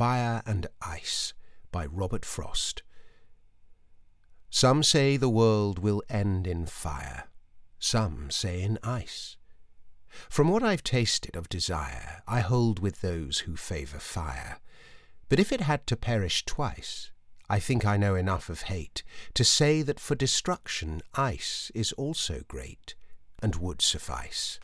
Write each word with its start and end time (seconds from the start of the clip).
Fire 0.00 0.40
and 0.46 0.66
Ice 0.80 1.34
by 1.70 1.84
Robert 1.84 2.24
Frost. 2.24 2.82
Some 4.48 4.82
say 4.82 5.18
the 5.18 5.28
world 5.28 5.78
will 5.78 6.02
end 6.08 6.46
in 6.46 6.64
fire, 6.64 7.24
some 7.78 8.30
say 8.30 8.62
in 8.62 8.78
ice. 8.82 9.36
From 10.30 10.48
what 10.48 10.62
I've 10.62 10.82
tasted 10.82 11.36
of 11.36 11.50
desire, 11.50 12.22
I 12.26 12.40
hold 12.40 12.78
with 12.78 13.02
those 13.02 13.40
who 13.40 13.56
favour 13.56 13.98
fire. 13.98 14.60
But 15.28 15.38
if 15.38 15.52
it 15.52 15.60
had 15.60 15.86
to 15.88 15.96
perish 15.96 16.46
twice, 16.46 17.10
I 17.50 17.58
think 17.58 17.84
I 17.84 17.98
know 17.98 18.14
enough 18.14 18.48
of 18.48 18.62
hate 18.62 19.02
to 19.34 19.44
say 19.44 19.82
that 19.82 20.00
for 20.00 20.14
destruction 20.14 21.02
ice 21.12 21.70
is 21.74 21.92
also 21.92 22.40
great 22.48 22.94
and 23.42 23.54
would 23.56 23.82
suffice. 23.82 24.60